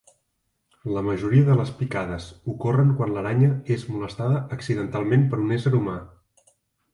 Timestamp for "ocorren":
2.53-2.95